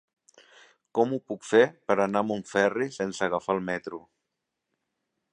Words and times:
Com 0.99 1.11
ho 1.17 1.17
puc 1.31 1.43
fer 1.49 1.61
per 1.91 1.97
anar 2.05 2.23
a 2.25 2.27
Montferri 2.29 2.87
sense 2.95 3.23
agafar 3.27 3.57
el 3.57 3.61
metro? 3.71 4.01